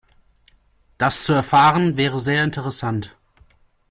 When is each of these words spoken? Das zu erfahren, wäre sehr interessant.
Das 0.97 1.25
zu 1.25 1.33
erfahren, 1.33 1.95
wäre 1.95 2.19
sehr 2.19 2.43
interessant. 2.43 3.15